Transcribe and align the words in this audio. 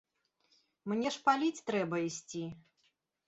Мне 0.93 1.11
ж 1.17 1.19
паліць 1.27 1.63
трэба 1.69 2.01
ісці. 2.07 2.43